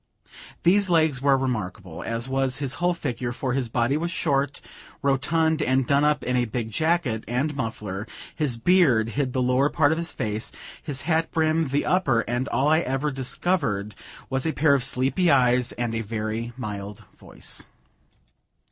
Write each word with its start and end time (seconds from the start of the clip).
These 0.63 0.89
legs 0.89 1.21
were 1.21 1.37
remarkable, 1.37 2.01
as 2.01 2.27
was 2.27 2.57
his 2.57 2.73
whole 2.81 2.95
figure, 2.95 3.31
for 3.31 3.53
his 3.53 3.69
body 3.69 3.97
was 3.97 4.09
short, 4.09 4.59
rotund, 5.03 5.61
and 5.61 5.85
done 5.85 6.03
up 6.03 6.23
in 6.23 6.35
a 6.35 6.45
big 6.45 6.71
jacket, 6.71 7.23
and 7.27 7.55
muffler; 7.55 8.07
his 8.35 8.57
beard 8.57 9.09
hid 9.09 9.31
the 9.33 9.43
lower 9.43 9.69
part 9.69 9.91
of 9.91 9.99
his 9.99 10.11
face, 10.11 10.51
his 10.81 11.01
hat 11.01 11.31
brim 11.31 11.67
the 11.67 11.85
upper; 11.85 12.21
and 12.21 12.47
all 12.47 12.67
I 12.67 12.79
ever 12.79 13.11
discovered 13.11 13.93
was 14.27 14.47
a 14.47 14.53
pair 14.53 14.73
of 14.73 14.83
sleepy 14.83 15.29
eyes, 15.29 15.71
and 15.73 15.93
a 15.93 16.01
very 16.01 16.51
mild 16.57 17.03
voice. 17.15 17.67